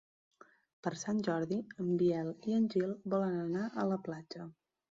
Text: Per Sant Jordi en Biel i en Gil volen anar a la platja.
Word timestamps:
Per 0.87 0.93
Sant 1.01 1.19
Jordi 1.27 1.59
en 1.85 1.93
Biel 2.01 2.33
i 2.53 2.57
en 2.63 2.67
Gil 2.77 2.97
volen 3.15 3.39
anar 3.45 3.69
a 3.85 3.89
la 3.95 4.03
platja. 4.09 4.53